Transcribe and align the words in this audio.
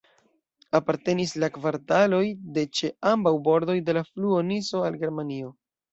Apartenis 0.77 1.33
la 1.43 1.49
kvartaloj 1.57 2.23
de 2.55 2.63
ĉe 2.79 2.91
ambaŭ 3.13 3.35
bordoj 3.49 3.77
de 3.91 3.97
la 3.99 4.05
fluo 4.11 4.41
Niso 4.49 4.83
al 4.89 4.99
Germanio. 5.05 5.55